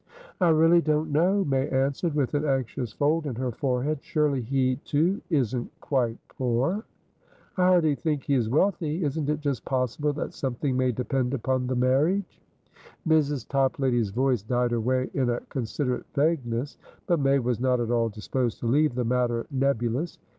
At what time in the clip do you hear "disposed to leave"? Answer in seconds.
18.09-18.95